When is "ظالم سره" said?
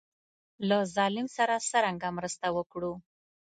0.95-1.55